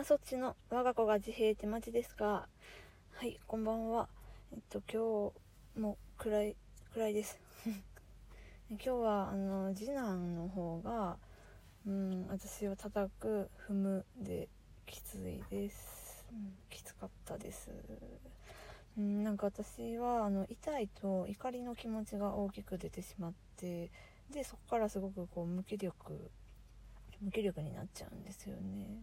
[0.00, 2.48] 今そっちの我が子が自閉ってマジですか？
[3.16, 4.08] はいこんばんは。
[4.50, 5.30] えっと今
[5.76, 6.56] 日も暗い
[6.94, 7.38] 暗いです。
[8.70, 11.18] 今日はあの次男の方が
[11.86, 14.48] うん私を叩く踏むで
[14.86, 17.70] きついです、うん、きつかったです。
[18.96, 23.90] うんなんか私はあの痛いと怒りの気持ちが大きく出てしまって
[24.30, 26.30] でそこからすごくこう無気力
[27.20, 28.99] 無気力になっちゃうんですよね、うん、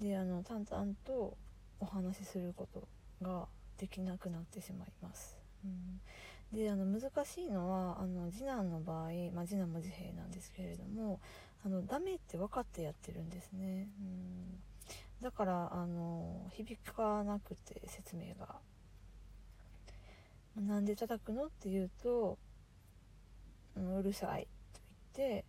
[0.00, 1.36] であの淡々と
[1.78, 2.88] お話しすること
[3.22, 3.46] が
[3.78, 11.20] できなくなってしまいます、うん、であの難しいのはあの次男の場合、まあ、次男も自閉なんですけれども
[11.64, 14.60] あのダメって分かってやってるんですね、うん、
[15.22, 18.56] だからあの響かなくて説明が。
[20.56, 22.38] なんで叩くのって言うと
[23.76, 24.80] うるさいと
[25.16, 25.44] 言って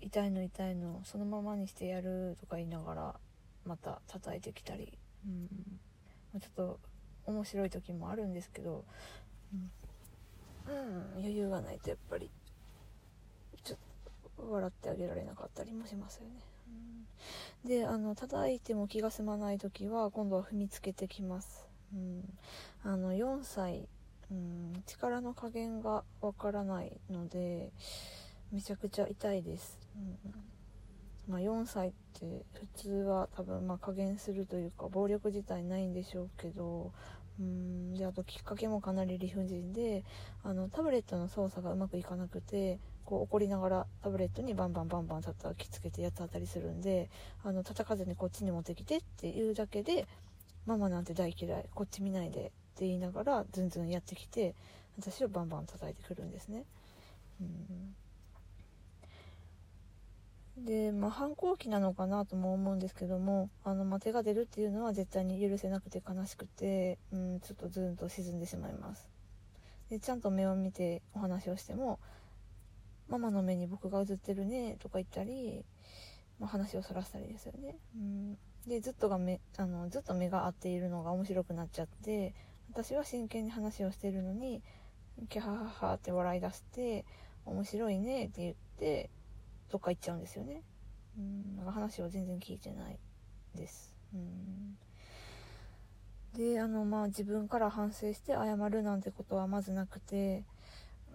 [0.00, 3.14] 痛いの痛いのそのままにしてやるとか言いながら
[3.64, 4.98] また叩いてきたり、
[6.34, 6.80] うん、ちょっと
[7.26, 8.84] 面白い時もあるんですけど、
[9.54, 9.56] う
[10.72, 12.30] ん、うん、余裕がないとやっぱり。
[13.64, 13.78] ちょっ
[14.36, 16.40] と笑ってあげられなかったりもしますよね。
[17.64, 21.66] うん、であの叩いても気が済まない時は今度は踏みつけてきます。
[21.94, 22.38] うん、
[22.82, 23.88] あの4歳、
[24.30, 27.70] うん、力の加減がわからないので
[28.50, 29.78] めちゃくちゃ痛いです。
[29.96, 30.51] うん
[31.32, 36.92] まあ、4歳って普通は多分ま加減するというか暴力自体ないんでしょうけど
[37.40, 40.04] うんであときっかけもかなり理不尽で
[40.44, 47.08] あのタブレットの操作がうまくいかなくてこう怒りながらタブレットにバンバンバンバン叩きつけてやつ当たりするんで
[47.42, 50.06] あの叩かずにこっちに持ってきてっていうだけで
[50.66, 52.42] ママなんて大嫌いこっち見ないでっ
[52.76, 54.54] て言いながらズンズンやってきて
[54.98, 56.64] 私をバンバン叩いてくるんですね。
[57.40, 57.94] うん
[60.56, 69.08] で、まあ、反抗期なのかなとも思うんですけども、あの、まあ、手が出るっていうのは絶対に許せなくて悲しくて、うん、ちょっとズーンと沈んでしまいます。
[69.88, 71.98] で、ちゃんと目を見てお話をしても、
[73.08, 75.64] ママの目に僕が映ってるね、とか言ったり、
[76.38, 77.76] まあ、話をそらしたりですよね。
[77.96, 78.38] うん。
[78.66, 82.34] で、ずっとが目、あの、ずっと目が合っているのが面白くなっちゃって、
[82.70, 84.62] 私は真剣に話をしてるのに、
[85.28, 87.04] キャハハハって笑い出して、
[87.44, 89.10] 面白いねって言って、
[89.72, 90.62] どっか行っちゃうんですよね。
[91.18, 92.98] うん、なんか話を全然聞いてない
[93.54, 93.94] です。
[94.14, 94.76] うん。
[96.36, 100.44] で、あの、まあ自分から反省して謝るなんてことはまずなくて、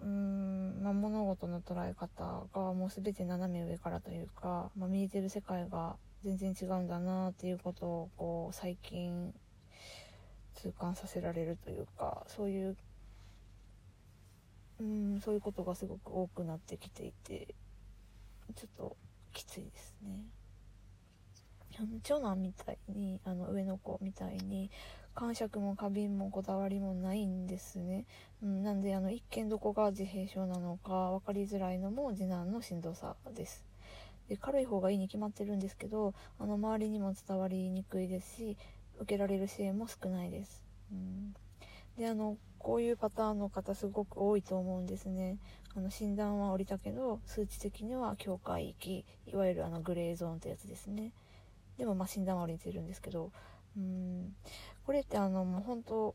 [0.02, 9.32] うーん、まあ、物事の捉え方がもう全て斜め上からというか、まあ、見えてる世界が全然違うんだなっていうことをこう最近
[10.54, 12.76] 痛感させられるというかそういう
[14.80, 17.54] うんそういうことがすごく多くなってきていて
[18.54, 18.96] ちょっと
[19.32, 20.24] きついですね。
[21.78, 24.70] あの長男みたいにあの上の子みたいに
[25.14, 28.04] 感触も過敏もこだわりもないんですね、
[28.42, 33.64] うん、なんであの一見どこが自閉症なのか分かりづらいのも次男のしんどさです。
[34.28, 38.56] で軽い方がいいに決まってるんですけどあの周りにも伝わりにくいですし
[39.00, 41.34] 受けられる支援も少ないです、うん、
[41.98, 45.38] であのこういうパターンの方すごく多いと思うんですね。
[45.76, 51.12] あの診断は下りたけど数値的には境界域いわゆるあのグレーゾーンってやつですね。
[51.76, 53.30] でもま診断は下りてるんですけど。
[53.76, 54.34] うん。
[54.84, 56.14] これってあのもう本当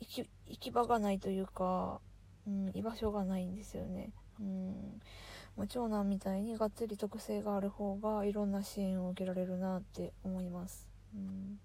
[0.00, 2.00] 行き行き場がないというか、
[2.46, 4.10] うん、居場所がないんですよね。
[4.40, 5.00] うん。
[5.56, 10.88] ま長男みたいにがっつり特性がある方がいろんな支援を受けられるなって思います。
[11.14, 11.58] うん。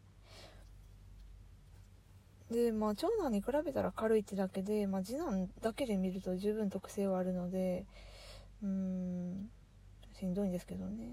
[2.52, 7.85] で、まあ、長男に比べたら軽いってだけで、まあ、次男だけで見ると十分特性はあるので、
[8.63, 9.50] うん、
[10.13, 11.12] しんどいんですけどね。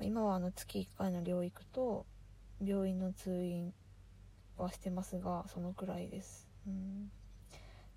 [0.00, 2.06] 今はあの月1回の療育と
[2.64, 3.72] 病院の通院
[4.56, 6.48] はしてますが、そのくらいです。
[6.66, 7.10] うん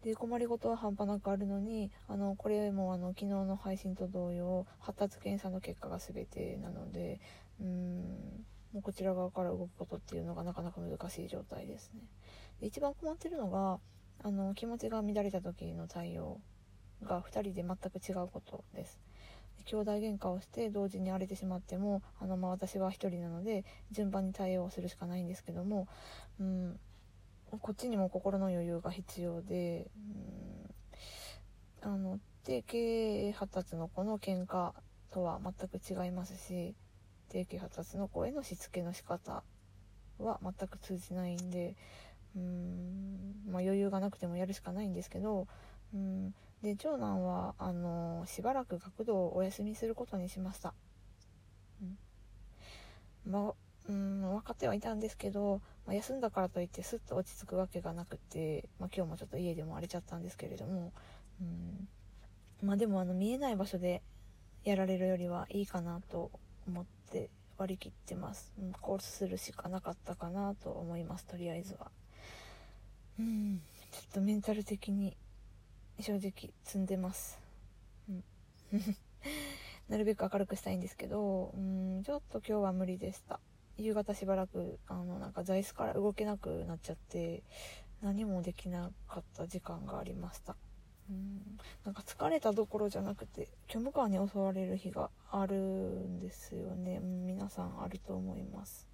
[0.03, 7.19] で困りごとは半端なくあるのにあのこれもあの昨日の配信と同様発達検査の結果が全てなので
[7.59, 12.01] うんもうこちら側から動くことっていうのがなかなか難しい状態ですね。
[12.59, 13.79] で一番困ってるのが
[14.23, 16.39] あの気持ちが乱れた時の対応
[17.03, 18.99] が2人で全く違うことです。
[19.57, 25.87] で兄弟喧嘩をして同時に荒れてしまってもあの、まあ、私は1人なので順番に対応するしかないんですけども、
[26.39, 26.79] うん、
[27.59, 29.87] こっちにも心の余裕が必要で、
[31.83, 32.63] うん、あの定
[33.33, 34.71] 型発達の子の喧嘩
[35.11, 36.75] とは全く違いますし
[37.31, 39.43] 定期発達の子へのしつけの仕方
[40.19, 41.75] は全く通じないんで
[42.35, 45.47] うーん、まあ、余裕がなくてもやるしかないんですけど
[45.93, 50.73] うんで長男はあのしばらく学童をお休みすることにしました、
[51.81, 53.53] うん、ま
[53.89, 60.93] うん分かってはいたんですけど、まあ、休んだからといってすっと落ち着くわけがなくて、まあ、今日もちょっと家でも荒れちゃったんですけれども、
[61.41, 61.87] うん。
[62.61, 64.03] まあ、でもあの見えない場所で
[64.63, 66.29] やられるよりはいいかなと
[66.67, 71.91] 思って割り切ってます、うん、コースするしかなかったかなと思いますとりあえずは。
[73.19, 73.61] うん
[73.91, 75.17] ちょっとメンタル的に
[75.99, 77.39] 正直積んでます。
[78.09, 78.23] うん。
[79.89, 83.39] なるべく明るくしたいんですけどうんちょっと今日は無理でした。
[83.77, 87.43] 夕方しばらくあのなんか座椅子から動けなくなっちゃって
[88.01, 90.55] 何もできなかった時間がありました。
[91.11, 91.41] うん。
[91.85, 98.87] なんか疲れたどころじゃなくて虚無感に襲われる日があるんですよね、うん、皆さんあると思います、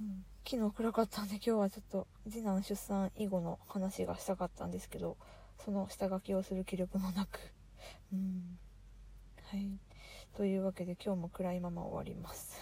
[0.00, 5.16] うん、昨日暗かったんで今日はちょっと次男出産以後の話がしたかったんですけど
[5.64, 7.38] その下書きをする気力もなく。
[8.12, 8.58] うん。
[9.44, 9.78] はい。
[10.36, 12.58] というわけで今日も暗いまま終わります。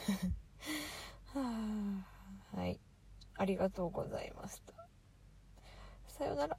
[1.34, 2.04] は
[2.52, 2.78] あはい。
[3.34, 4.74] ありがとうございました。
[6.06, 6.58] さようなら。